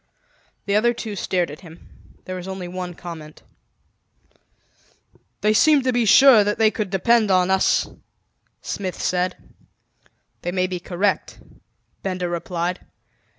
The 0.65 0.75
other 0.75 0.95
two 0.95 1.15
stared 1.15 1.51
at 1.51 1.59
him. 1.61 1.87
There 2.25 2.35
was 2.35 2.47
only 2.47 2.67
one 2.67 2.95
comment. 2.95 3.43
"They 5.41 5.53
seem 5.53 5.83
to 5.83 5.93
be 5.93 6.05
sure 6.05 6.43
that 6.43 6.57
they 6.57 6.71
could 6.71 6.89
depend 6.89 7.29
on 7.29 7.51
us," 7.51 7.87
Smith 8.63 8.99
said. 8.99 9.37
"They 10.41 10.51
may 10.51 10.65
be 10.65 10.79
correct," 10.79 11.37
Benda 12.01 12.27
replied. 12.27 12.79